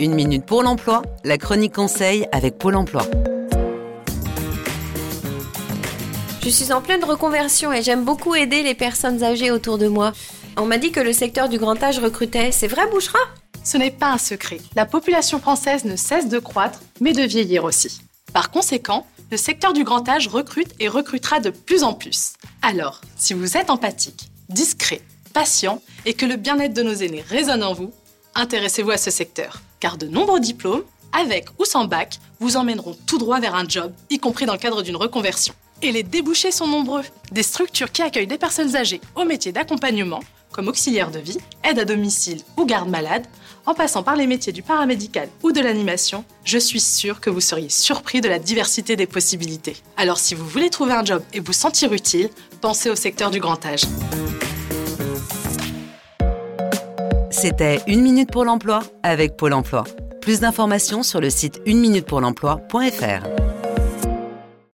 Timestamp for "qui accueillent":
37.92-38.26